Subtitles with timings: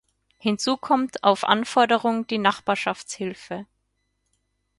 [0.39, 3.67] Hinzu kommt auf Anforderung die Nachbarschaftshilfe.